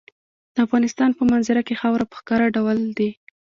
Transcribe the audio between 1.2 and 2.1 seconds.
منظره کې خاوره